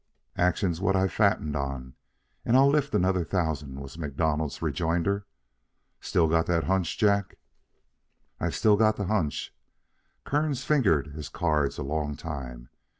[0.39, 1.93] "Action's what I fatten on,
[2.43, 5.27] and I lift another thousand," was MacDonald's rejoinder.
[5.99, 7.37] "Still got that hunch, Jack?"
[8.39, 9.53] "I still got the hunch."
[10.23, 12.69] Kearns fingered his cards a long time.